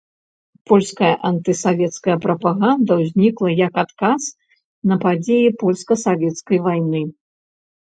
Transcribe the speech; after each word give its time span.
Польская 0.69 1.09
антысавецкая 1.29 2.15
прапаганда 2.23 2.93
ўзнікла 3.03 3.49
як 3.59 3.73
адказ 3.83 4.21
на 4.93 4.99
падзеі 5.07 5.55
польска-савецкай 5.63 6.57
вайны. 6.69 7.01